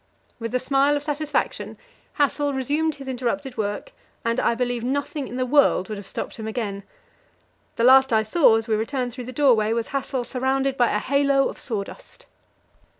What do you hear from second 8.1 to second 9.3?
I saw as we returned through